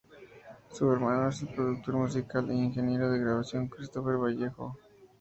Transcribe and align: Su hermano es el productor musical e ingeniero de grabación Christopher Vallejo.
Su 0.71 0.91
hermano 0.91 1.29
es 1.29 1.43
el 1.43 1.49
productor 1.49 1.93
musical 1.93 2.49
e 2.49 2.55
ingeniero 2.55 3.11
de 3.11 3.19
grabación 3.19 3.67
Christopher 3.67 4.17
Vallejo. 4.17 4.75